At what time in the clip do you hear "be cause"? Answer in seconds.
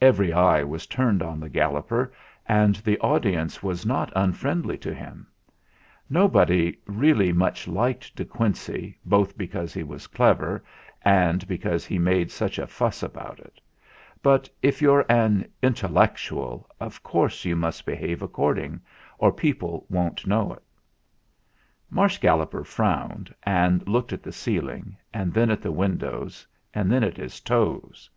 9.36-9.74